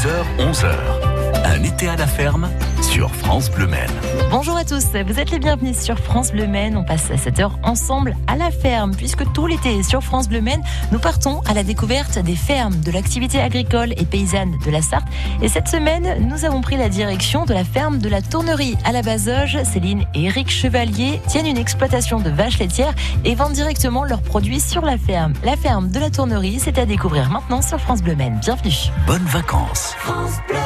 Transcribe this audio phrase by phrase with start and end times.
[0.00, 1.09] 10h, 11h.
[1.44, 2.48] Un été à la ferme
[2.82, 3.90] sur France Bleu Maine.
[4.30, 6.76] Bonjour à tous, vous êtes les bienvenus sur France Bleu Maine.
[6.76, 10.62] On passe cette heure ensemble à la ferme, puisque tout l'été sur France Bleu Maine,
[10.92, 15.08] nous partons à la découverte des fermes, de l'activité agricole et paysanne de la Sarthe.
[15.42, 18.92] Et cette semaine, nous avons pris la direction de la ferme de la Tournerie à
[18.92, 19.58] la Bazoge.
[19.64, 22.94] Céline et Eric Chevalier tiennent une exploitation de vaches laitières
[23.24, 25.32] et vendent directement leurs produits sur la ferme.
[25.44, 28.38] La ferme de la Tournerie, c'est à découvrir maintenant sur France Bleu Maine.
[28.40, 28.74] Bienvenue.
[29.06, 29.94] Bonnes vacances.
[29.98, 30.58] France Bleu.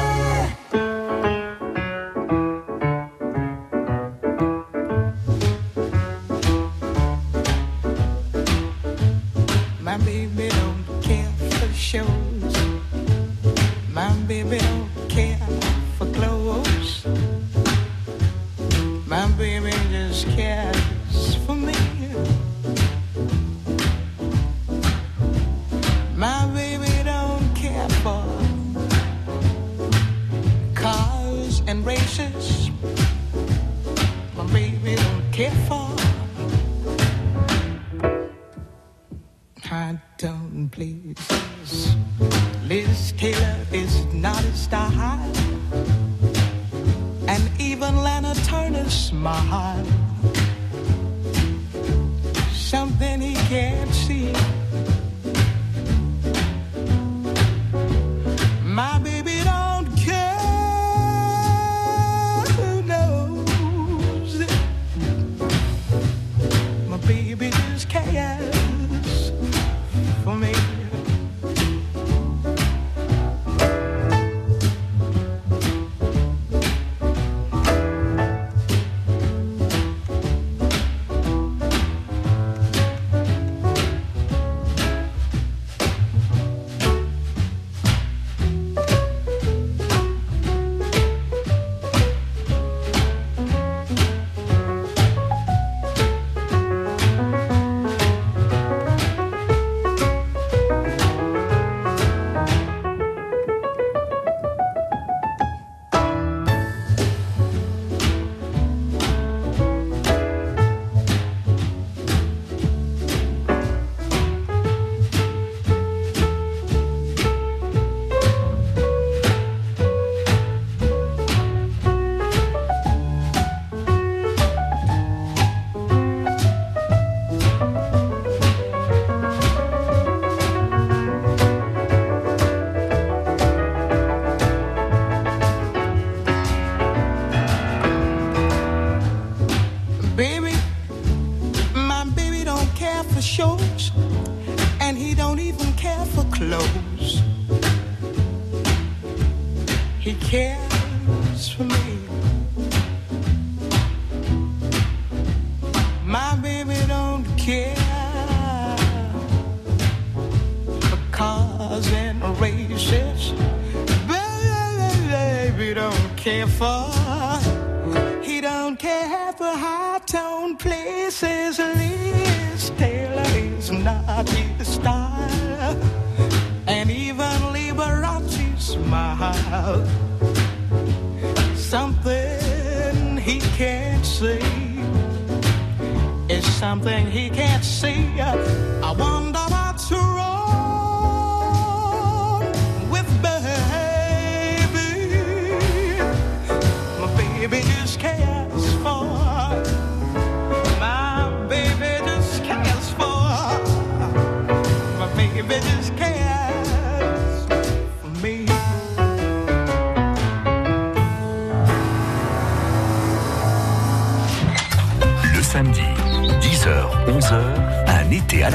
[52.69, 53.35] Samedi,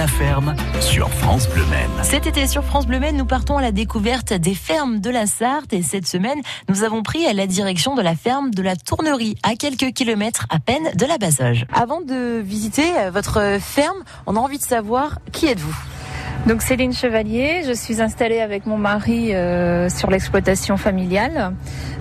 [0.00, 1.90] la ferme sur France Bleu Maine.
[2.04, 5.26] Cet été sur France Bleu Maine, nous partons à la découverte des fermes de la
[5.26, 8.76] Sarthe et cette semaine, nous avons pris à la direction de la ferme de la
[8.76, 11.66] Tournerie, à quelques kilomètres à peine de la Bazoge.
[11.70, 15.76] Avant de visiter votre ferme, on a envie de savoir qui êtes-vous?
[16.46, 21.52] Donc Céline Chevalier, je suis installée avec mon mari euh, sur l'exploitation familiale.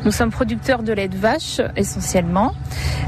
[0.06, 2.54] Nous sommes producteurs de lait de vache essentiellement.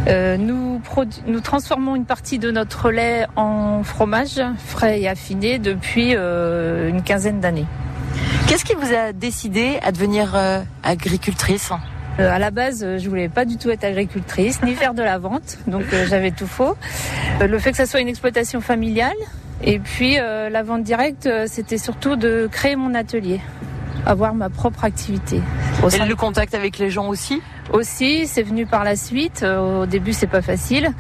[0.08, 0.82] Euh, nous,
[1.28, 7.02] nous transformons une partie de notre lait en fromage frais et affiné depuis euh, une
[7.02, 7.68] quinzaine d'années.
[8.48, 10.38] Qu'est-ce qui vous a décidé à devenir
[10.84, 11.72] agricultrice?
[12.18, 15.60] À la base, je voulais pas du tout être agricultrice, ni faire de la vente,
[15.66, 16.76] donc j'avais tout faux.
[17.40, 19.16] le fait que ça soit une exploitation familiale,
[19.64, 23.40] et puis euh, la vente directe, euh, c'était surtout de créer mon atelier.
[24.06, 25.42] avoir ma propre activité.
[25.94, 27.42] Et le contact avec les gens aussi
[27.72, 29.44] Aussi, c'est venu par la suite.
[29.44, 30.92] Au début, c'est pas facile.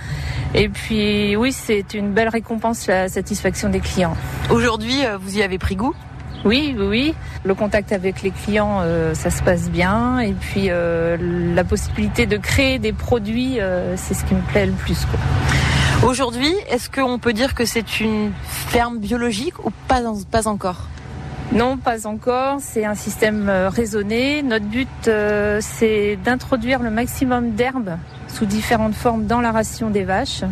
[0.54, 4.16] Et puis, oui, c'est une belle récompense la satisfaction des clients.
[4.52, 5.96] Aujourd'hui, vous y avez pris goût
[6.44, 7.14] oui, oui, oui.
[7.44, 10.20] Le contact avec les clients, euh, ça se passe bien.
[10.20, 11.18] Et puis euh,
[11.56, 15.06] la possibilité de créer des produits, euh, c'est ce qui me plaît le plus.
[16.06, 20.02] Aujourd'hui, est-ce qu'on peut dire que c'est une ferme biologique ou pas,
[20.48, 20.88] encore?
[21.52, 22.58] Non, pas encore.
[22.60, 24.42] C'est un système raisonné.
[24.42, 25.10] Notre but,
[25.60, 30.44] c'est d'introduire le maximum d'herbes sous différentes formes dans la ration des vaches,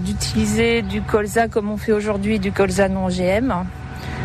[0.00, 3.64] d'utiliser du colza comme on fait aujourd'hui, du colza non GM,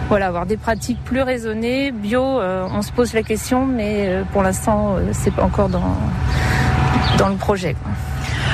[0.10, 2.24] voilà, avoir des pratiques plus raisonnées, bio.
[2.24, 5.96] Euh, on se pose la question, mais euh, pour l'instant, euh, c'est pas encore dans
[7.20, 7.76] dans le projet.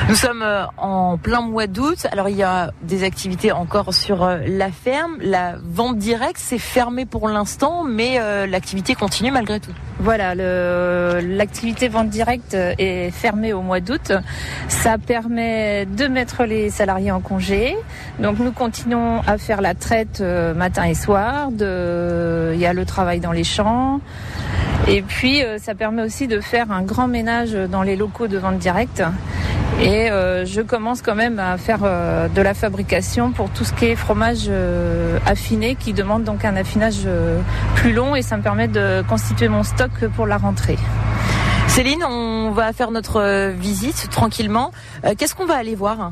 [0.08, 2.06] Nous sommes euh, en plein mois d'août.
[2.12, 5.18] Alors il y a des activités encore sur euh, la ferme.
[5.20, 9.72] La vente directe, c'est fermé pour l'instant, mais euh, l'activité continue malgré tout.
[9.98, 14.12] Voilà, l'activité vente directe est fermée au mois d'août.
[14.68, 17.76] Ça permet de mettre les salariés en congé.
[18.20, 21.48] Donc nous continuons à faire la traite matin et soir.
[21.50, 24.02] Il y a le travail dans les champs.
[24.88, 28.60] Et puis ça permet aussi de faire un grand ménage dans les locaux de vente
[28.60, 29.02] directe.
[29.82, 33.74] Et euh, je commence quand même à faire euh, de la fabrication pour tout ce
[33.74, 37.08] qui est fromage euh, affiné, qui demande donc un affinage
[37.76, 40.78] plus long et ça me permet de constituer mon stock pour la rentrée.
[41.68, 44.72] Céline, on va faire notre visite tranquillement.
[45.18, 46.12] Qu'est-ce qu'on va aller voir?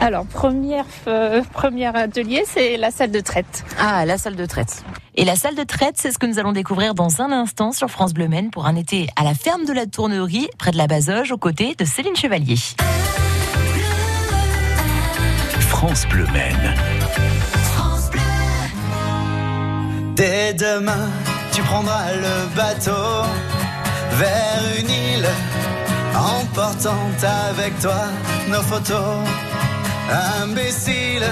[0.00, 3.64] Alors, première, euh, premier atelier, c'est la salle de traite.
[3.78, 4.84] Ah, la salle de traite.
[5.14, 7.90] Et la salle de traite, c'est ce que nous allons découvrir dans un instant sur
[7.90, 10.86] France Bleu Maine pour un été à la ferme de la Tournerie, près de la
[10.86, 12.56] Bazoge, aux côtés de Céline Chevalier.
[15.60, 16.74] France Bleu Maine.
[20.14, 21.10] Dès demain,
[21.52, 23.28] tu prendras le bateau
[24.12, 25.28] vers une île,
[26.14, 26.96] emportant
[27.50, 28.04] avec toi
[28.48, 29.26] nos photos
[30.42, 31.28] imbécile.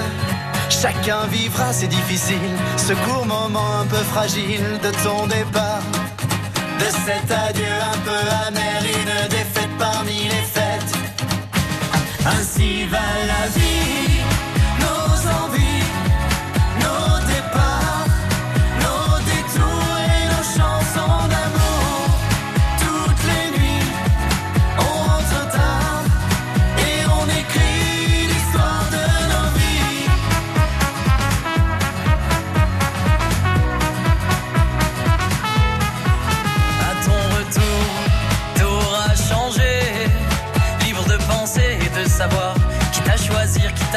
[0.69, 5.83] Chacun vivra, c'est difficile, ce court moment un peu fragile de ton départ.
[6.79, 10.93] De cet adieu un peu amer, une défaite parmi les fêtes.
[12.25, 13.74] Ainsi va la vie,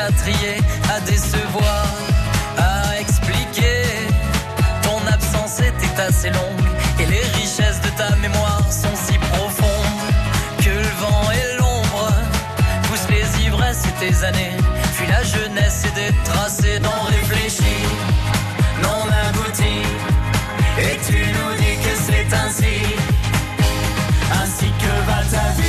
[0.08, 1.86] à à décevoir,
[2.56, 3.82] à expliquer.
[4.82, 6.68] Ton absence était assez longue
[6.98, 10.12] et les richesses de ta mémoire sont si profondes
[10.60, 12.10] que le vent et l'ombre
[12.84, 14.56] poussent les ivresses et tes années.
[14.96, 17.84] Puis la jeunesse et des tracés non réfléchis,
[18.82, 19.86] non aboutis.
[20.78, 22.76] Et tu nous dis que c'est ainsi,
[24.32, 25.67] ainsi que va ta vie.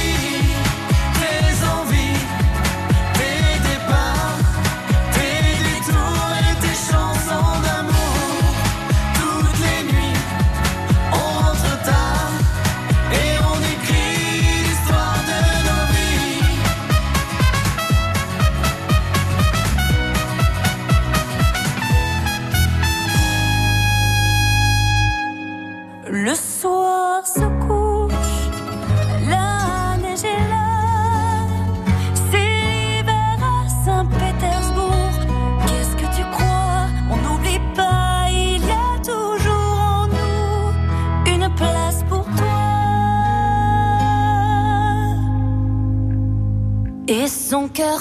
[47.60, 48.00] Mon cœur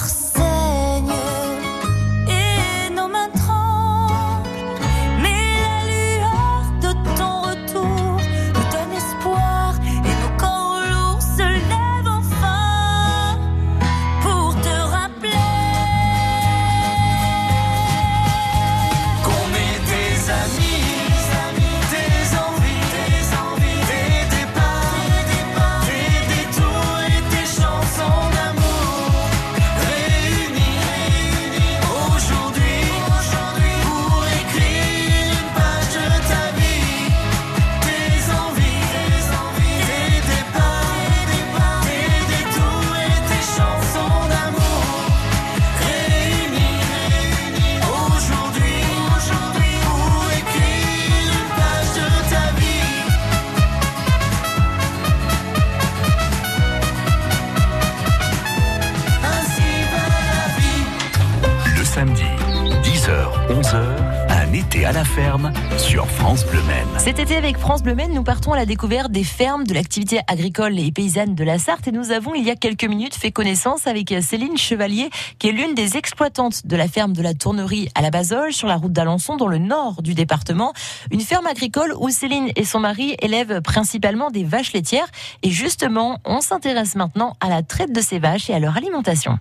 [67.09, 70.21] Cet été avec France Bleu Maine, nous partons à la découverte des fermes de l'activité
[70.27, 73.33] agricole et paysanne de la Sarthe et nous avons il y a quelques minutes fait
[73.33, 77.88] connaissance avec Céline Chevalier qui est l'une des exploitantes de la ferme de la Tournerie
[77.95, 80.75] à la Basole sur la route d'Alençon dans le nord du département.
[81.11, 85.09] Une ferme agricole où Céline et son mari élèvent principalement des vaches laitières
[85.43, 89.38] et justement on s'intéresse maintenant à la traite de ces vaches et à leur alimentation.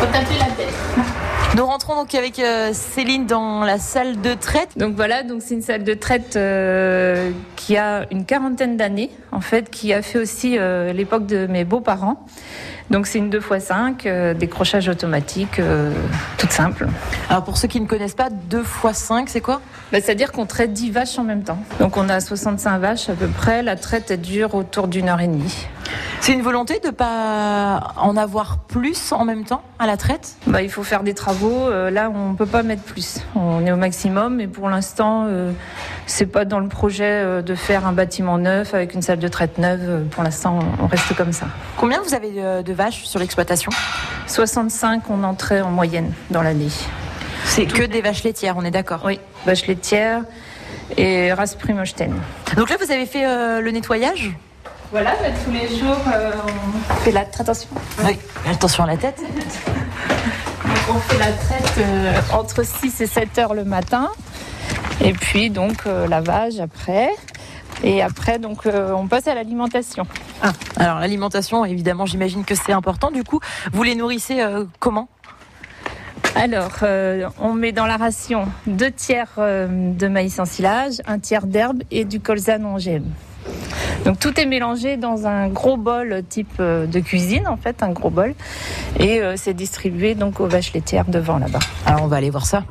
[0.00, 1.15] La tête.
[1.56, 4.76] Nous rentrons donc avec euh, Céline dans la salle de traite.
[4.76, 9.40] Donc voilà, donc c'est une salle de traite euh, qui a une quarantaine d'années, en
[9.40, 12.26] fait, qui a fait aussi euh, l'époque de mes beaux-parents.
[12.90, 15.60] Donc c'est une 2x5, décrochage automatique,
[16.36, 16.88] toute simple.
[17.30, 19.62] Alors pour ceux qui ne connaissent pas, 2x5, c'est quoi?
[19.90, 21.58] Bah, C'est-à-dire qu'on traite 10 vaches en même temps.
[21.80, 25.26] Donc on a 65 vaches à peu près, la traite dure autour d'une heure et
[25.26, 25.66] demie.
[26.20, 30.36] C'est une volonté de pas en avoir plus en même temps à la traite?
[30.46, 31.68] Bah, Il faut faire des travaux.
[31.68, 33.20] Euh, là, on peut pas mettre plus.
[33.34, 35.52] On est au maximum, mais pour l'instant, euh,
[36.06, 39.28] c'est pas dans le projet euh, de faire un bâtiment neuf avec une salle de
[39.28, 40.06] traite neuve.
[40.10, 41.46] Pour l'instant, on reste comme ça.
[41.76, 42.30] Combien vous avez
[42.62, 43.70] de, vaches sur l'exploitation?
[44.26, 46.70] 65 on entrait en moyenne dans l'année.
[47.44, 49.02] C'est que des vaches laitières, on est d'accord?
[49.04, 50.22] Oui, vaches laitières
[50.96, 52.12] et race Primochten.
[52.56, 53.24] Donc là, vous avez fait
[53.62, 54.34] le nettoyage?
[54.90, 55.14] Voilà,
[55.44, 56.30] tous les jours, euh,
[56.90, 57.48] on fait la traite.
[57.48, 57.68] Attention.
[58.04, 59.20] Oui, attention à la tête.
[60.88, 64.10] on fait la traite euh, entre 6 et 7 heures le matin.
[65.00, 67.10] Et puis, donc, euh, lavage après.
[67.82, 70.06] Et après, donc, on passe à l'alimentation.
[70.42, 73.10] Ah, alors l'alimentation, évidemment, j'imagine que c'est important.
[73.10, 73.40] Du coup,
[73.72, 74.42] vous les nourrissez
[74.78, 75.08] comment?
[76.34, 76.72] Alors,
[77.38, 82.06] on met dans la ration deux tiers de maïs en silage, un tiers d'herbe et
[82.06, 83.04] du colza non GM.
[84.06, 87.90] Donc tout est mélangé dans un gros bol type euh, de cuisine en fait, un
[87.90, 88.34] gros bol,
[89.00, 91.58] et euh, c'est distribué donc aux vaches laitières devant là-bas.
[91.84, 92.62] Alors on va aller voir ça.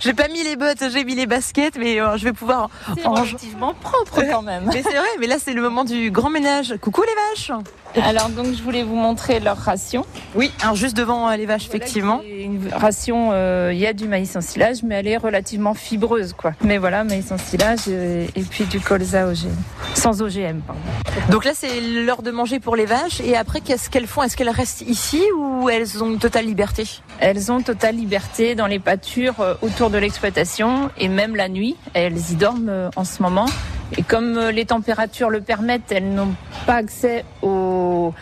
[0.00, 2.70] J'ai pas mis les bottes, j'ai mis les baskets, mais euh, je vais pouvoir.
[2.96, 4.64] C'est relativement propre quand même.
[4.64, 6.74] mais c'est vrai, mais là c'est le moment du grand ménage.
[6.80, 7.52] Coucou les vaches.
[8.02, 10.04] Alors donc je voulais vous montrer leur ration.
[10.34, 12.20] Oui, alors juste devant euh, les vaches effectivement.
[12.22, 16.32] Une ration, euh, il y a du maïs en silage, mais elle est relativement fibreuse
[16.32, 16.52] quoi.
[16.62, 19.48] Mais voilà, maïs en silage et, puis du colza OGM,
[19.94, 20.60] sans OGM.
[20.60, 20.80] Pardon.
[21.30, 24.22] Donc là c'est l'heure de manger pour les vaches et après qu'est-ce qu'elles font?
[24.22, 26.86] Est-ce qu'elles restent ici ou elles ont une totale liberté?
[27.18, 31.76] Elles ont totale liberté dans les pâtures autour de l'exploitation et même la nuit.
[31.94, 33.46] Elles y dorment euh, en ce moment.
[33.96, 36.34] Et comme euh, les températures le permettent, elles n'ont
[36.66, 38.12] pas accès aux,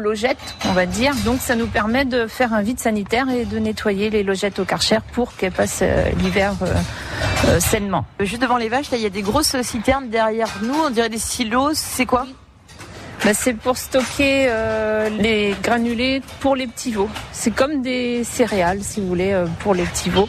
[0.00, 1.14] logettes, on va dire.
[1.24, 4.64] Donc ça nous permet de faire un vide sanitaire et de nettoyer les logettes au
[4.64, 6.54] karcher pour qu'elles passent euh, l'hiver
[7.60, 8.04] sainement.
[8.20, 11.10] Juste devant les vaches, là, il y a des grosses citernes derrière nous, on dirait
[11.10, 11.74] des silos.
[11.74, 12.26] C'est quoi?
[13.24, 17.08] Bah, c'est pour stocker euh, les granulés pour les petits veaux.
[17.32, 20.28] C'est comme des céréales, si vous voulez, euh, pour les petits veaux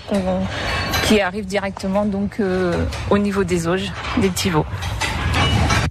[1.06, 4.66] qui arrivent directement donc euh, au niveau des auges des petits veaux.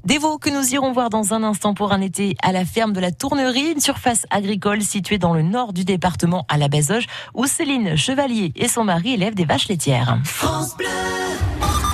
[0.05, 2.93] Des veaux que nous irons voir dans un instant pour un été à la ferme
[2.93, 7.07] de la Tournerie, une surface agricole située dans le nord du département à la Bézoge,
[7.33, 10.19] où Céline Chevalier et son mari élèvent des vaches laitières.
[10.25, 10.87] France Bleu.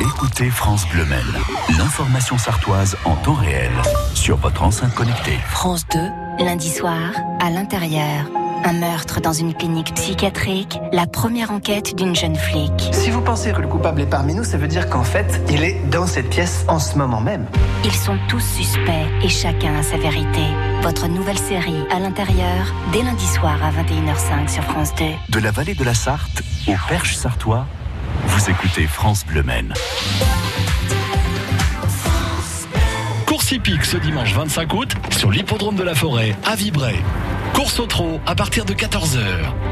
[0.01, 1.05] Écoutez France Bleu
[1.79, 3.71] l'information sartoise en temps réel
[4.15, 5.39] sur votre enceinte connectée.
[5.49, 8.25] France 2, lundi soir, à l'intérieur.
[8.65, 12.73] Un meurtre dans une clinique psychiatrique, la première enquête d'une jeune flic.
[12.93, 15.65] Si vous pensez que le coupable est parmi nous, ça veut dire qu'en fait, il
[15.65, 17.47] est dans cette pièce en ce moment même.
[17.85, 20.43] Ils sont tous suspects et chacun a sa vérité.
[20.83, 25.05] Votre nouvelle série à l'intérieur, dès lundi soir à 21h05 sur France 2.
[25.31, 27.67] De la vallée de la Sarthe au Perche sartois,
[28.27, 29.73] vous écoutez France Bleu Maine.
[33.53, 36.97] Hippique ce dimanche 25 août sur l'hippodrome de la forêt à Vibray.
[37.53, 39.19] Course au trot à partir de 14h.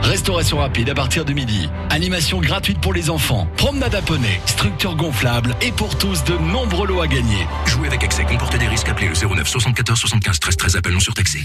[0.03, 1.71] Restauration rapide à partir de midi.
[1.91, 3.47] Animation gratuite pour les enfants.
[3.57, 4.41] Promenade à poney.
[4.47, 5.55] Structure gonflable.
[5.63, 7.47] Et pour tous, de nombreux lots à gagner.
[7.67, 8.89] Jouer avec excès comporte des risques.
[8.89, 10.77] Appelez le 09 74 75 13 13.
[10.77, 11.41] Appel non surtaxé.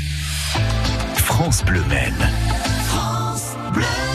[1.18, 2.30] France Bleu Maine.
[2.88, 4.13] France Bleu.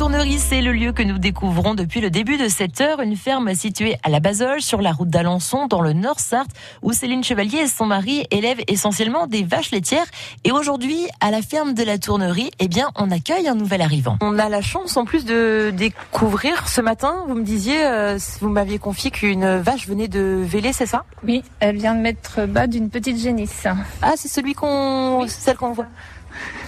[0.00, 3.02] Tournerie, c'est le lieu que nous découvrons depuis le début de cette heure.
[3.02, 6.48] Une ferme située à la Bazoge, sur la route d'Alençon, dans le Nord-Sarthe,
[6.80, 10.06] où Céline Chevalier et son mari élèvent essentiellement des vaches laitières.
[10.44, 14.16] Et aujourd'hui, à la ferme de la Tournerie, eh bien, on accueille un nouvel arrivant.
[14.22, 18.48] On a la chance, en plus, de découvrir ce matin, vous me disiez, euh, vous
[18.48, 21.04] m'aviez confié qu'une vache venait de Vélé, c'est ça?
[21.24, 23.66] Oui, elle vient de mettre bas d'une petite génisse.
[24.00, 25.88] Ah, c'est celui qu'on, celle qu'on voit.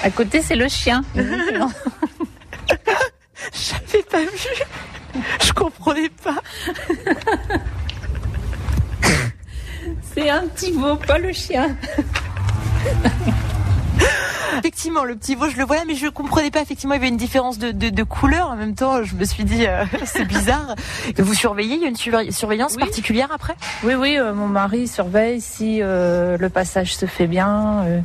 [0.03, 1.03] À côté, c'est le chien.
[4.13, 4.39] J'avais pas vu.
[5.43, 6.37] Je comprenais pas.
[10.15, 11.77] c'est un petit veau, pas le chien.
[14.59, 16.61] Effectivement, le petit veau, je le voyais, mais je comprenais pas.
[16.61, 18.49] Effectivement, il y avait une différence de, de, de couleur.
[18.51, 20.75] En même temps, je me suis dit, euh, c'est bizarre.
[21.19, 21.97] Vous surveillez Il y a une
[22.33, 22.81] surveillance Oui.
[22.81, 23.55] particulière après?
[23.83, 28.01] Oui, oui, euh, mon mari surveille si euh, le passage se fait bien, euh,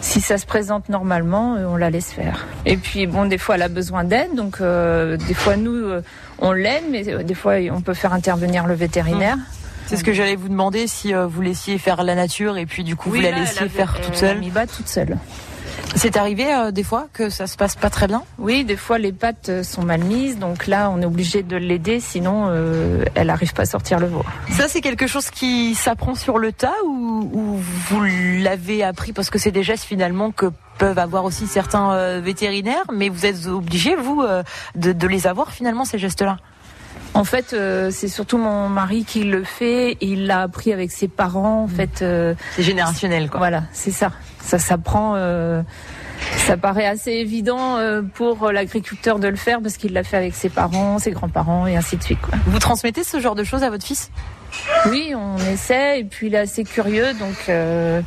[0.00, 2.46] si ça se présente normalement, euh, on la laisse faire.
[2.66, 6.02] Et puis, bon, des fois, elle a besoin d'aide, donc euh, des fois, nous, euh,
[6.38, 9.36] on l'aide, mais des fois, on peut faire intervenir le vétérinaire.
[9.86, 12.94] C'est ce que j'allais vous demander si vous laissiez faire la nature et puis du
[12.94, 14.38] coup Oui, vous la là, elle laissiez avait- faire toute elle a seule.
[14.40, 15.16] mis bas toute seule.
[15.94, 18.22] C'est arrivé euh, des fois que ça se passe pas très bien?
[18.38, 21.56] Oui, des fois, les pattes euh, sont mal mises, donc là, on est obligé de
[21.56, 24.24] l'aider, sinon, euh, elle n'arrive pas à sortir le veau.
[24.50, 28.02] Ça c'est quelque chose qui s'apprend sur le tas ou, ou vous
[28.42, 30.46] l'avez appris parce que c'est des gestes finalement que
[30.78, 34.22] peuvent avoir aussi certains euh, vétérinaires, mais vous êtes obligé vous
[34.76, 36.36] de, de les avoir finalement ces gestes-là?
[37.14, 39.96] En fait, euh, c'est surtout mon mari qui le fait.
[40.00, 41.62] Il l'a appris avec ses parents.
[41.64, 43.38] En fait, euh, C'est générationnel quoi.
[43.38, 44.12] voilà, c'est ça.
[44.40, 45.14] Ça s'apprend.
[45.16, 45.62] euh,
[46.36, 50.34] ça paraît assez évident euh, pour l'agriculteur de le faire parce qu'il l'a fait avec
[50.34, 52.20] ses parents, ses grands-parents et ainsi de suite.
[52.20, 52.36] Quoi.
[52.46, 54.10] Vous transmettez ce genre de choses à votre fils?
[54.86, 58.00] Oui, on essaie et puis il est assez curieux, donc euh,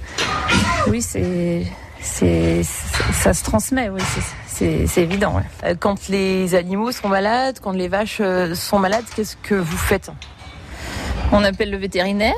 [0.87, 1.63] oui, c'est,
[2.01, 2.61] c'est,
[3.13, 3.89] ça se transmet.
[3.89, 5.35] Oui, c'est, c'est, c'est évident.
[5.35, 5.43] ouais.
[5.71, 9.77] Euh, Quand les animaux sont malades, quand les vaches euh, sont malades, qu'est-ce que vous
[9.77, 10.09] faites?
[11.31, 12.33] On appelle le vétérinaire.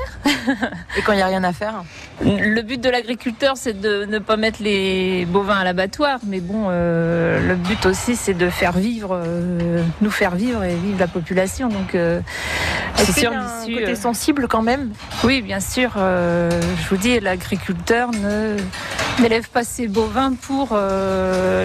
[0.96, 1.82] Et quand il n'y a rien à faire?
[2.22, 6.66] Le but de l'agriculteur, c'est de ne pas mettre les bovins à l'abattoir, mais bon,
[6.68, 11.08] euh, le but aussi, c'est de faire vivre, euh, nous faire vivre et vivre la
[11.08, 11.68] population.
[11.68, 12.20] Donc, euh,
[12.96, 14.92] c'est sûr, un côté sensible quand même
[15.24, 15.92] oui, bien sûr.
[15.96, 18.56] je vous dis, l'agriculteur ne
[19.20, 20.78] n'élève pas ses bovins pour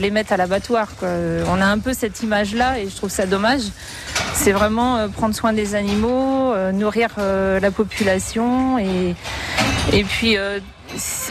[0.01, 0.87] les mettre à l'abattoir.
[1.01, 3.63] On a un peu cette image-là et je trouve ça dommage.
[4.33, 9.15] C'est vraiment prendre soin des animaux, nourrir la population et
[9.93, 10.37] et puis.
[10.39, 10.59] Euh,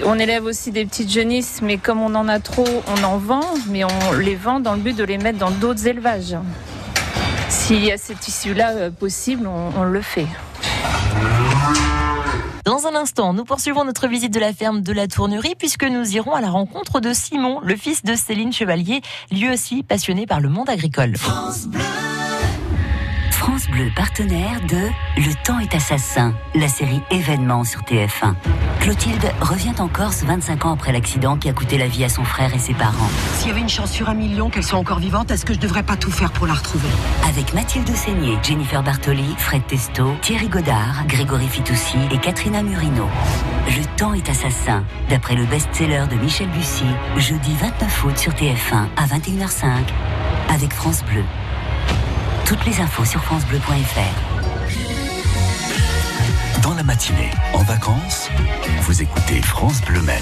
[0.05, 3.44] on élève aussi des petites genisses, mais comme on en a trop, on en vend,
[3.68, 6.37] mais on les vend dans le but de les mettre dans d'autres élevages.
[7.49, 10.27] S'il y a cette issue-là euh, possible, on- on le fait.
[12.64, 16.07] Dans un instant, nous poursuivons notre visite de la ferme de la Tournerie puisque nous
[16.14, 19.01] irons à la rencontre de Simon, le fils de Céline Chevalier,
[19.33, 21.16] lui aussi passionné par le monde agricole.
[21.16, 21.81] France Bleu,
[23.94, 24.76] partenaire de
[25.16, 28.35] Le temps est assassin, la série événement sur TF1.
[28.81, 32.24] Clotilde revient en Corse 25 ans après l'accident qui a coûté la vie à son
[32.24, 33.11] frère et ses parents.
[33.35, 35.59] S'il y avait une chance sur un million qu'elle soit encore vivante, est-ce que je
[35.59, 36.88] devrais pas tout faire pour la retrouver?
[37.28, 43.09] Avec Mathilde Seigné, Jennifer Bartoli, Fred Testo, Thierry Godard, Grégory Fitoussi et Katrina Murino.
[43.66, 48.87] Le temps est assassin, d'après le best-seller de Michel Bussy, jeudi 29 août sur TF1
[48.96, 49.66] à 21h05
[50.50, 51.24] avec France Bleu.
[52.48, 54.16] Toutes les infos sur francebleu.fr.
[56.62, 58.30] Dans la matinée, en vacances,
[58.84, 60.16] vous écoutez France Bleu Maine.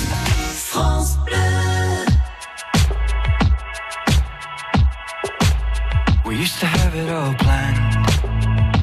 [6.24, 7.78] We used to have it all planned.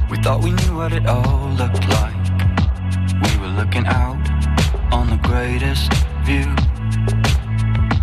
[0.09, 2.15] We thought we knew what it all looked like.
[3.23, 4.15] We were looking out
[4.93, 5.91] on the greatest
[6.23, 6.47] view.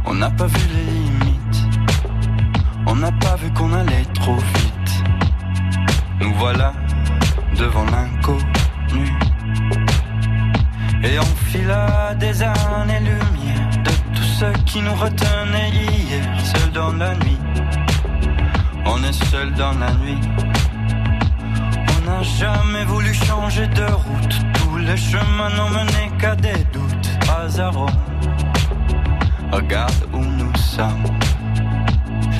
[0.05, 1.65] On n'a pas vu les limites.
[2.87, 4.80] On n'a pas vu qu'on allait trop vite.
[6.21, 6.73] Nous voilà
[7.57, 9.13] devant l'inconnu.
[11.03, 17.15] Et on fila des années-lumière de tout ce qui nous retenait hier, seul dans la
[17.15, 17.39] nuit.
[18.85, 20.21] On est seul dans la nuit.
[21.97, 24.37] On n'a jamais voulu changer de route.
[24.55, 26.91] Tous les chemins n'ont mené qu'à des doutes.
[27.59, 27.91] Rome.
[29.53, 31.05] Regarde où nous sommes.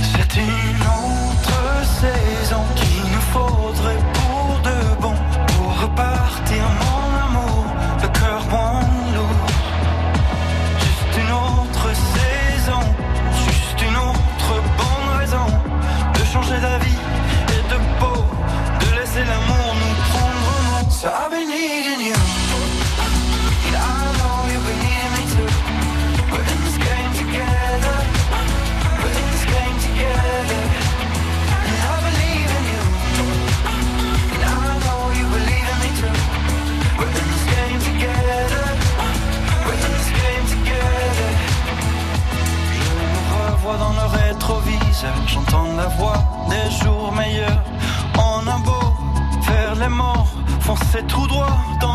[0.01, 3.10] C'est une autre saison qu'il
[6.51, 7.00] repartir,
[45.27, 47.63] j'entends la voix des jours meilleurs.
[48.19, 48.95] En un beau,
[49.49, 50.27] vers les morts,
[50.61, 51.90] foncer tout droit dans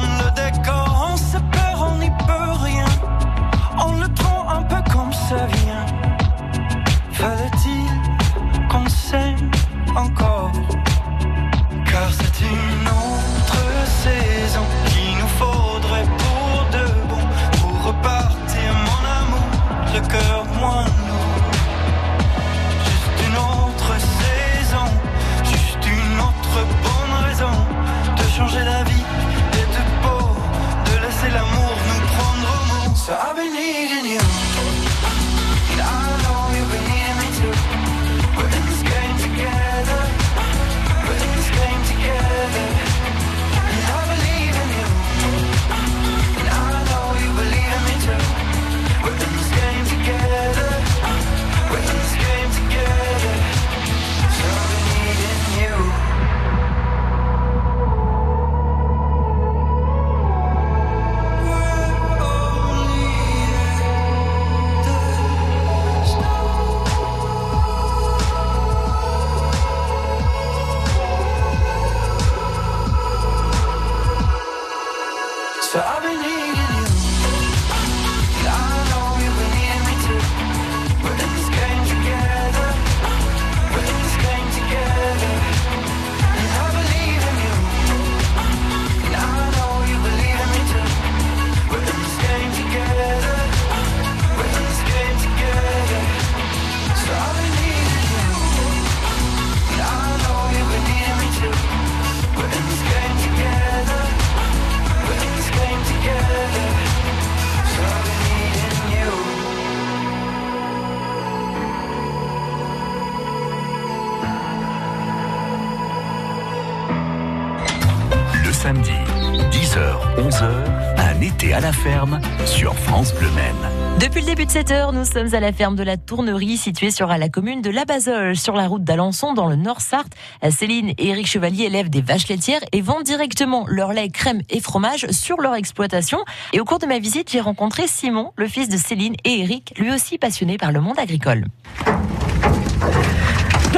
[124.93, 128.55] nous sommes à la ferme de la Tournerie, située sur la commune de Labazole, sur
[128.55, 130.13] la route d'Alençon, dans le Nord-Sarthe.
[130.49, 134.59] Céline et Éric Chevalier élèvent des vaches laitières et vendent directement leur lait, crème et
[134.59, 136.19] fromage sur leur exploitation.
[136.51, 139.73] Et au cours de ma visite, j'ai rencontré Simon, le fils de Céline et Éric,
[139.77, 141.45] lui aussi passionné par le monde agricole.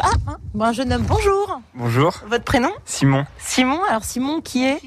[0.02, 0.12] Ah,
[0.54, 1.60] bon, jeune homme, bonjour.
[1.73, 2.13] Bonjour.
[2.28, 2.71] Votre prénom?
[2.86, 3.26] Simon.
[3.39, 4.80] Simon, alors Simon qui est?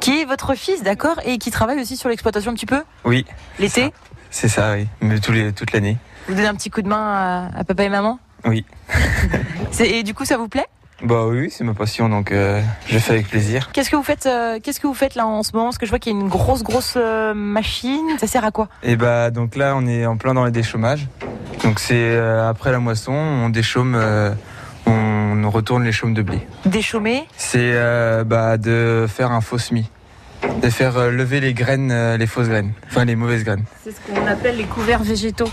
[0.00, 2.82] Qui est votre fils, d'accord, et qui travaille aussi sur l'exploitation un petit peu?
[3.04, 3.24] Oui.
[3.58, 3.92] L'été?
[4.30, 5.96] C'est ça, oui, mais tous les, toute l'année.
[6.28, 8.18] Vous donnez un petit coup de main à, à papa et maman?
[8.44, 8.64] Oui.
[9.80, 10.66] et du coup, ça vous plaît?
[11.02, 13.70] Bah oui, c'est ma passion, donc euh, je fais avec plaisir.
[13.72, 15.66] Qu'est-ce que vous faites euh, Qu'est-ce que vous faites là en ce moment?
[15.66, 18.16] Parce que je vois qu'il y a une grosse, grosse euh, machine.
[18.18, 18.68] Ça sert à quoi?
[18.82, 21.06] Et bah donc là, on est en plein dans les déchômages.
[21.62, 23.96] Donc c'est euh, après la moisson, on déchaume,
[24.86, 26.40] on retourne les chaumes de blé.
[26.66, 27.28] Déchaumer?
[27.36, 27.74] C'est
[28.24, 29.88] bah, de faire un faux semis,
[30.62, 33.64] de faire euh, lever les graines, euh, les fausses graines, enfin les mauvaises graines.
[33.84, 35.50] C'est ce qu'on appelle les couverts végétaux.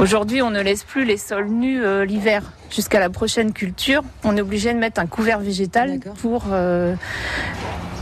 [0.00, 2.42] Aujourd'hui, on ne laisse plus les sols nus euh, l'hiver.
[2.70, 6.46] Jusqu'à la prochaine culture, on est obligé de mettre un couvert végétal pour.
[6.50, 6.94] euh,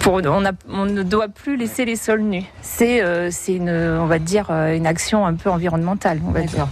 [0.01, 2.45] pour on, a- on ne doit plus laisser les sols nus.
[2.63, 6.67] C'est, euh, c'est une, on va dire, une action un peu environnementale, on va dire.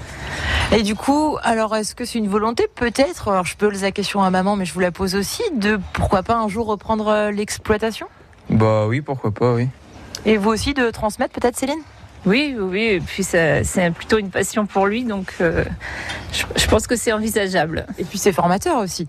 [0.72, 3.28] Et du coup, alors est-ce que c'est une volonté peut-être?
[3.28, 6.22] Alors je pose la question à maman, mais je vous la pose aussi de pourquoi
[6.22, 8.06] pas un jour reprendre l'exploitation?
[8.50, 9.68] Bah oui, pourquoi pas, oui.
[10.26, 11.80] Et vous aussi de transmettre peut-être Céline?
[12.26, 12.82] Oui, oui, oui.
[12.82, 15.64] Et puis c'est plutôt une passion pour lui, donc euh,
[16.32, 17.86] je, je pense que c'est envisageable.
[17.98, 19.08] Et puis c'est formateur aussi.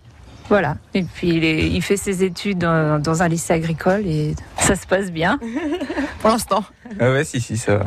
[0.52, 0.76] Voilà.
[0.94, 4.76] Et puis il, est- il fait ses études dans, dans un lycée agricole et ça
[4.76, 5.40] se passe bien.
[6.20, 6.66] Pour l'instant.
[7.00, 7.86] Ah ouais, si, si, ça va.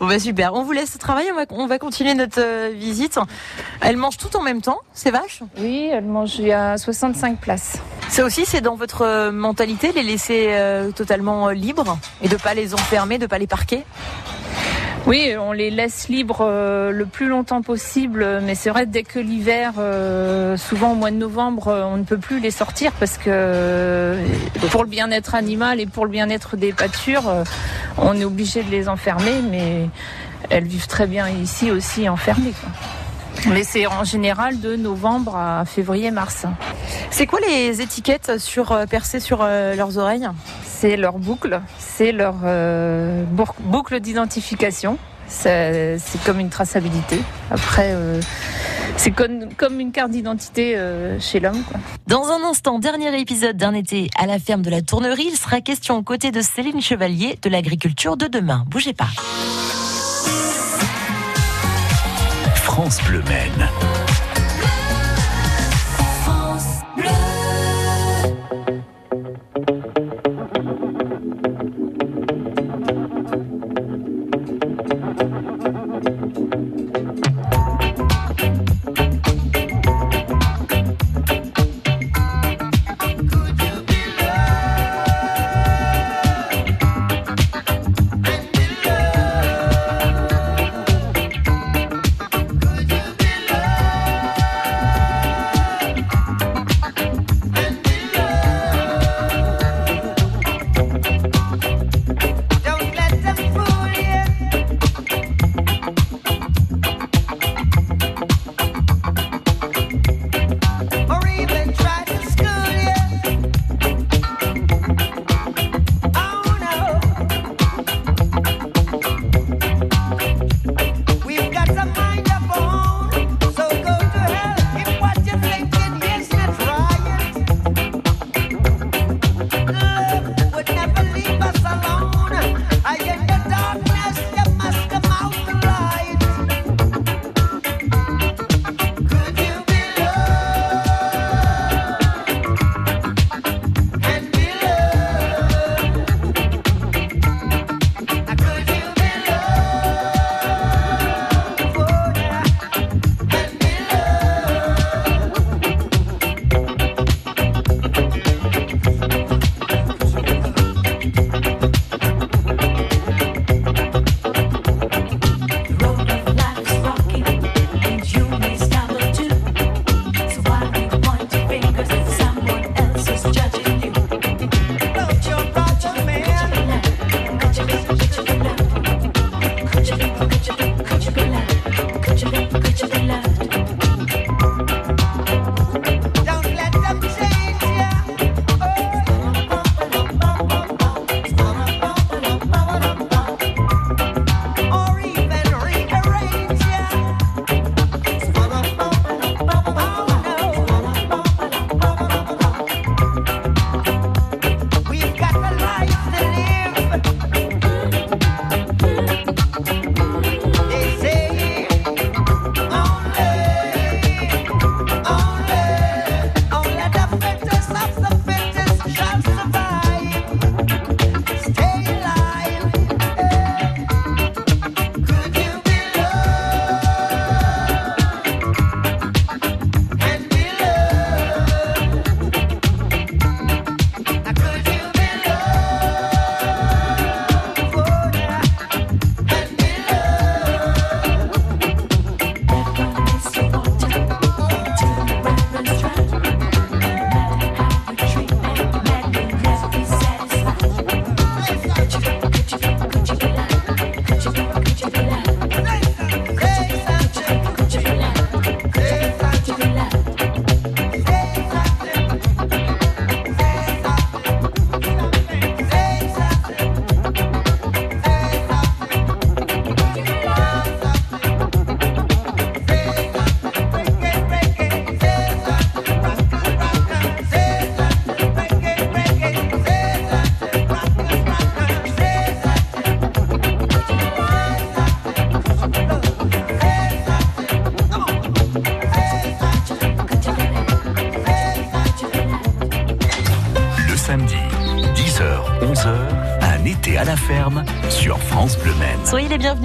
[0.00, 3.18] Bon bah super, on vous laisse travailler, on va, on va continuer notre euh, visite.
[3.82, 5.42] Elle mange tout en même temps, ces vaches?
[5.58, 7.76] Oui, elle mange, il y a 65 places.
[8.08, 12.36] Ça aussi, c'est dans votre euh, mentalité, les laisser euh, totalement euh, libres et de
[12.36, 13.84] pas les enfermer, de pas les parquer?
[15.08, 19.18] Oui, on les laisse libres euh, le plus longtemps possible, mais c'est vrai dès que
[19.18, 23.16] l'hiver, euh, souvent au mois de novembre, euh, on ne peut plus les sortir parce
[23.16, 24.18] que
[24.70, 27.24] pour le bien-être animal et pour le bien-être des pâtures,
[27.96, 29.88] on est obligé de les enfermer, mais
[30.50, 32.52] elles vivent très bien ici aussi enfermées.
[33.46, 36.44] Mais c'est en général de novembre à février-mars.
[37.10, 40.28] C'est quoi les étiquettes sur, percées sur leurs oreilles?
[40.80, 43.24] C'est leur boucle, c'est leur euh,
[43.58, 44.96] boucle d'identification.
[45.26, 47.18] C'est comme une traçabilité.
[47.50, 48.20] Après, euh,
[48.96, 51.64] c'est comme, comme une carte d'identité euh, chez l'homme.
[52.06, 55.60] Dans un instant, dernier épisode d'un été à la ferme de la Tournerie, il sera
[55.62, 58.64] question aux côtés de Céline Chevalier de l'agriculture de demain.
[58.68, 59.08] Bougez pas.
[62.54, 63.68] France Bleu Maine.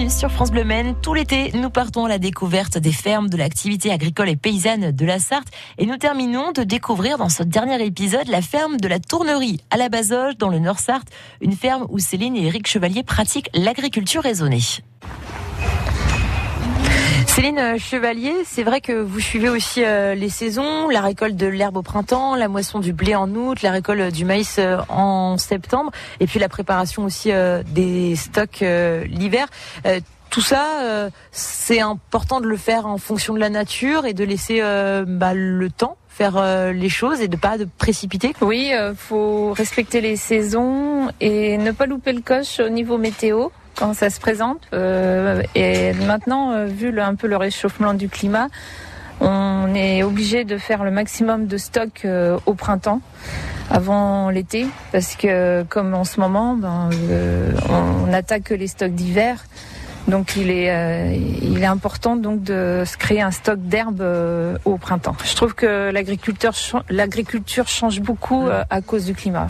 [0.09, 0.95] Sur France Bleu Maine.
[1.01, 5.05] Tout l'été, nous partons à la découverte des fermes, de l'activité agricole et paysanne de
[5.05, 5.47] la Sarthe.
[5.77, 9.77] Et nous terminons de découvrir dans ce dernier épisode la ferme de la Tournerie à
[9.77, 11.09] la Bazoge dans le Nord Sarthe.
[11.41, 14.61] Une ferme où Céline et Eric Chevalier pratiquent l'agriculture raisonnée.
[17.35, 21.77] Céline Chevalier, c'est vrai que vous suivez aussi euh, les saisons, la récolte de l'herbe
[21.77, 25.91] au printemps, la moisson du blé en août, la récolte du maïs euh, en septembre,
[26.19, 29.47] et puis la préparation aussi euh, des stocks l'hiver.
[30.29, 34.61] Tout ça, c'est important de le faire en fonction de la nature et de laisser
[35.07, 38.33] bah, le temps faire les choses et de pas de précipiter.
[38.41, 43.93] Oui, faut respecter les saisons et ne pas louper le coche au niveau météo quand
[43.93, 44.61] ça se présente.
[44.73, 48.47] Euh, et maintenant, euh, vu un peu le réchauffement du climat,
[49.19, 53.01] on est obligé de faire le maximum de stock euh, au printemps,
[53.69, 56.89] avant l'été, parce que comme en ce moment, ben,
[57.69, 59.43] on, attaque les stocks d'hiver.
[60.07, 64.03] Donc il est, il est important donc de se créer un stock d'herbe
[64.65, 65.15] au printemps.
[65.23, 66.53] Je trouve que l'agriculture
[67.67, 69.47] change beaucoup à cause du climat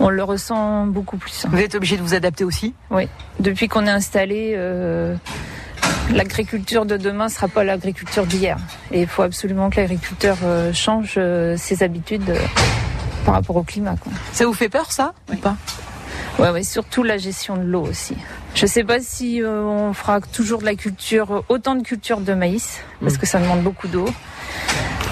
[0.00, 1.46] on le ressent beaucoup plus.
[1.48, 3.08] Vous êtes obligé de vous adapter aussi Oui.
[3.40, 5.14] Depuis qu'on est installé, euh,
[6.12, 8.58] l'agriculture de demain sera pas l'agriculture d'hier.
[8.92, 12.34] Et il faut absolument que l'agriculteur euh, change euh, ses habitudes
[13.24, 13.96] par rapport au climat.
[14.32, 15.14] Ça vous fait peur ça?
[15.32, 15.56] Ou pas?
[16.38, 18.14] Ouais, ouais, surtout la gestion de l'eau aussi.
[18.54, 22.80] Je sais pas si on fera toujours de la culture, autant de culture de maïs,
[23.00, 23.18] parce mm.
[23.18, 24.06] que ça demande beaucoup d'eau.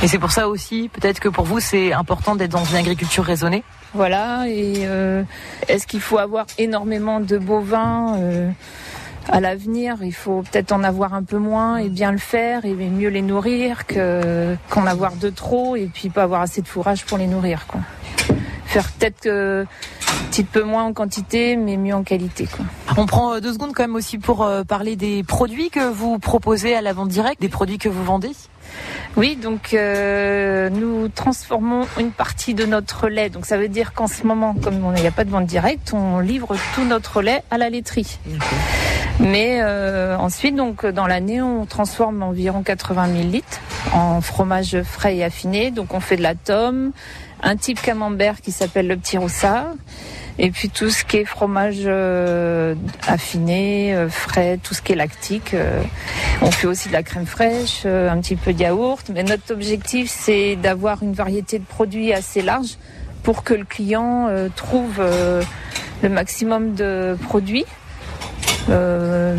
[0.03, 3.25] Et c'est pour ça aussi, peut-être que pour vous, c'est important d'être dans une agriculture
[3.25, 3.65] raisonnée
[3.95, 4.49] voilà.
[4.49, 5.23] Et euh,
[5.69, 8.51] est-ce qu'il faut avoir énormément de bovins euh,
[9.29, 9.99] à l'avenir?
[10.03, 13.23] Il faut peut-être en avoir un peu moins et bien le faire et mieux les
[13.23, 17.29] nourrir que qu'en avoir de trop et puis pas avoir assez de fourrage pour les
[17.29, 17.67] nourrir.
[17.69, 17.81] Quoi.
[18.67, 19.65] Faire peut-être un
[20.31, 22.47] petit peu moins en quantité, mais mieux en qualité.
[22.47, 22.65] Quoi.
[22.97, 26.75] On prend euh, deux secondes quand même aussi pour parler des produits que vous proposez
[26.75, 28.33] à la vente directe, des produits que vous vendez.
[29.17, 33.31] Oui, donc euh, nous transformons une partie de notre lait.
[33.31, 35.93] Donc ça veut dire qu'en ce moment, comme il n'y a pas de vente directe,
[35.95, 38.19] on livre tout notre lait à la laiterie.
[39.21, 43.61] Mais euh, ensuite, donc dans l'année, on transforme environ 80 000 litres
[43.93, 45.71] en fromage frais et affiné.
[45.71, 46.91] Donc on fait de la tome,
[47.45, 49.67] un type camembert qui s'appelle le petit roussard.
[50.39, 52.75] Et puis tout ce qui est fromage euh,
[53.07, 55.55] affiné, euh, frais, tout ce qui est lactique.
[55.55, 55.81] Euh,
[56.43, 59.11] on fait aussi de la crème fraîche, un petit peu de yaourt.
[59.15, 62.79] Mais notre objectif, c'est d'avoir une variété de produits assez large
[63.23, 65.03] pour que le client trouve
[66.03, 67.65] le maximum de produits.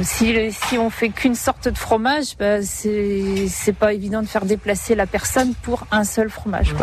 [0.04, 5.06] si, on fait qu'une sorte de fromage, bah, c'est pas évident de faire déplacer la
[5.06, 6.74] personne pour un seul fromage.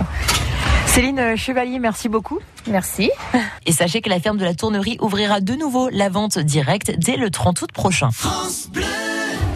[0.93, 2.39] Céline Chevalier, merci beaucoup.
[2.67, 3.11] Merci.
[3.65, 7.17] Et sachez que la ferme de la Tournerie ouvrira de nouveau la vente directe dès
[7.17, 8.11] le 30 août prochain.
[8.11, 8.85] France Bleu.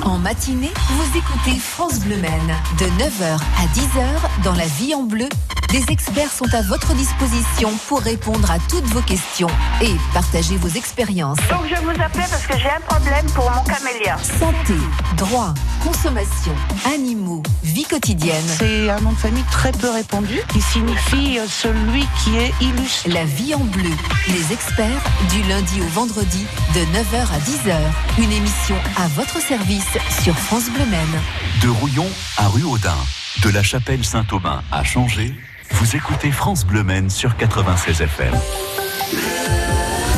[0.02, 2.40] En matinée, vous écoutez France Bleu Men
[2.78, 5.28] de 9h à 10h dans la vie en bleu.
[5.70, 9.48] Des experts sont à votre disposition pour répondre à toutes vos questions
[9.82, 11.38] et partager vos expériences.
[11.50, 14.16] Donc je vous appelle parce que j'ai un problème pour mon camélia.
[14.18, 14.74] Santé,
[15.16, 16.54] droit, consommation,
[16.86, 18.44] animaux, vie quotidienne.
[18.58, 23.08] C'est un nom de famille très peu répandu qui signifie euh, celui qui est illustre.
[23.08, 23.90] La vie en bleu.
[24.28, 27.76] Les experts du lundi au vendredi de 9h à 10h.
[28.18, 31.20] Une émission à votre service sur France Bleu Maine.
[31.60, 32.96] De Rouillon à rue Audin,
[33.42, 35.34] de la chapelle Saint-Aubin à Changé,
[35.72, 38.34] vous écoutez France Bleu Maine sur 96 FM.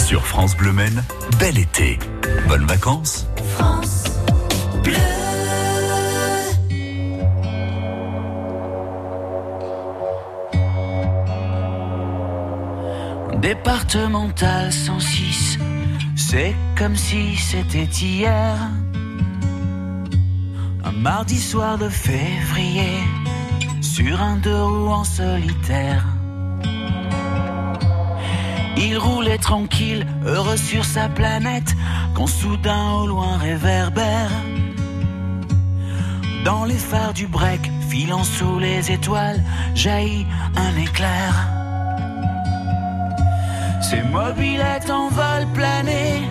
[0.05, 1.03] Sur France Bleu Maine,
[1.39, 1.99] bel été.
[2.49, 3.27] Bonnes vacances.
[3.57, 4.05] France
[4.83, 4.95] Bleu.
[13.41, 15.59] Départemental 106,
[16.17, 18.57] c'est comme si c'était hier.
[20.85, 22.99] Un mardi soir de février
[23.99, 26.05] sur un deux roues en solitaire.
[28.77, 31.75] Il roulait tranquille, heureux sur sa planète,
[32.15, 34.31] quand soudain au loin réverbère.
[36.45, 39.43] Dans les phares du break, filant sous les étoiles,
[39.75, 41.31] jaillit un éclair.
[43.83, 46.23] Ses mobilettes en vol plané,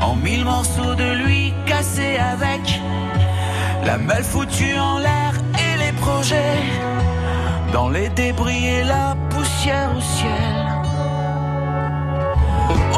[0.00, 2.80] en mille morceaux de lui cassés avec
[3.84, 5.32] la meule foutue en l'air
[7.72, 10.56] dans les débris et la poussière au ciel.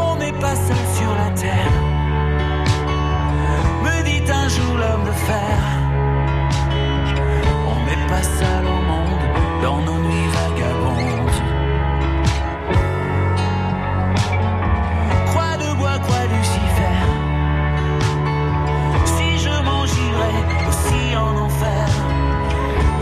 [0.01, 1.73] On n'est pas seul sur la terre,
[3.83, 5.59] me dit un jour l'homme de fer.
[7.73, 9.25] On n'est pas seul au monde,
[9.63, 11.41] dans nos nuits vagabondes.
[15.27, 16.99] Croix de bois, croix Lucifer,
[19.05, 21.98] si je m'en aussi en enfer.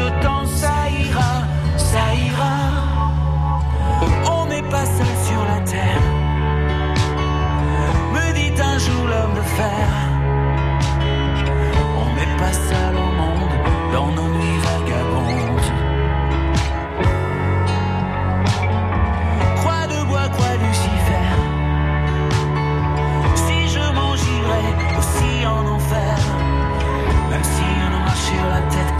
[0.00, 1.32] chuchotant ça ira,
[1.76, 2.56] ça ira.
[4.26, 6.02] On n'est pas seul sur la terre,
[8.14, 9.88] me dit un jour l'homme de fer.
[12.02, 13.54] On n'est pas seul au monde
[13.92, 15.68] dans nos nuits vagabondes.
[19.56, 21.28] Croix de bois, croix Lucifer.
[23.34, 24.64] Si je m'en j'irai
[24.98, 26.18] aussi en enfer.
[27.30, 28.99] Même si on marche sur la tête,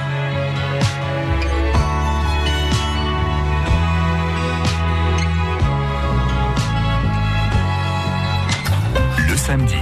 [9.51, 9.75] Samedi,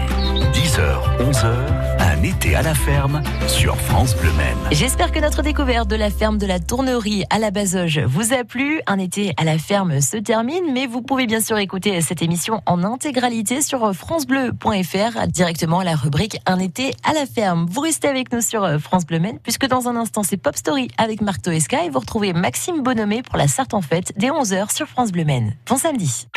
[0.51, 1.53] 10h, 11h,
[1.99, 4.32] un été à la ferme sur France Bleu.
[4.72, 8.43] J'espère que notre découverte de la ferme de la Tournerie à la Bazoge vous a
[8.43, 8.82] plu.
[8.88, 12.63] Un été à la ferme se termine, mais vous pouvez bien sûr écouter cette émission
[12.65, 17.67] en intégralité sur francebleu.fr, directement à la rubrique Un été à la ferme.
[17.70, 20.88] Vous restez avec nous sur France Bleu Maine, puisque dans un instant c'est Pop Story
[20.97, 24.76] avec Marc Toesca et vous retrouvez Maxime Bonhomé pour la Sarthe en fête dès 11h
[24.76, 25.53] sur France Bleu Maine.
[25.67, 26.28] Bon samedi.